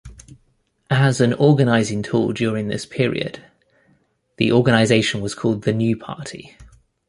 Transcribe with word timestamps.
As 0.89 1.21
an 1.21 1.33
organizing 1.35 2.01
tool 2.01 2.33
during 2.33 2.69
this 2.69 2.87
period, 2.87 3.39
the 4.37 4.51
organization 4.51 5.21
was 5.21 5.35
called 5.35 5.61
the 5.61 5.73
New 5.73 5.95
Party. 5.95 6.57